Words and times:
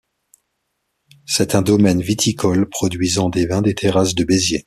C'est 1.27 1.53
un 1.53 1.61
domaine 1.61 2.01
viticole 2.01 2.67
produisant 2.67 3.29
des 3.29 3.45
vins 3.45 3.61
des 3.61 3.75
terrasses 3.75 4.15
de 4.15 4.23
Béziers. 4.23 4.59